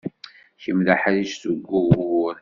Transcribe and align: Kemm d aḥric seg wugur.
Kemm 0.63 0.79
d 0.85 0.87
aḥric 0.93 1.31
seg 1.41 1.59
wugur. 1.71 2.35